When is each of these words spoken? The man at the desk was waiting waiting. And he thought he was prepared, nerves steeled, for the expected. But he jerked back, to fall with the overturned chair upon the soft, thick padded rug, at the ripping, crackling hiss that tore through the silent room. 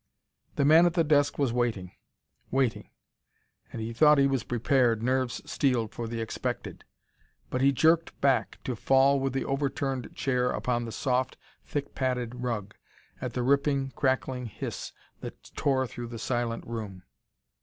The 0.55 0.65
man 0.65 0.87
at 0.87 0.95
the 0.95 1.03
desk 1.03 1.37
was 1.37 1.53
waiting 1.53 1.91
waiting. 2.49 2.89
And 3.71 3.83
he 3.83 3.93
thought 3.93 4.17
he 4.17 4.25
was 4.25 4.41
prepared, 4.43 5.03
nerves 5.03 5.43
steeled, 5.45 5.91
for 5.91 6.07
the 6.07 6.19
expected. 6.19 6.83
But 7.51 7.61
he 7.61 7.71
jerked 7.71 8.19
back, 8.19 8.57
to 8.63 8.75
fall 8.75 9.19
with 9.19 9.33
the 9.33 9.45
overturned 9.45 10.15
chair 10.15 10.49
upon 10.49 10.85
the 10.85 10.91
soft, 10.91 11.37
thick 11.63 11.93
padded 11.93 12.41
rug, 12.41 12.73
at 13.21 13.33
the 13.33 13.43
ripping, 13.43 13.91
crackling 13.91 14.47
hiss 14.47 14.91
that 15.19 15.51
tore 15.55 15.85
through 15.85 16.07
the 16.07 16.17
silent 16.17 16.65
room. 16.65 17.03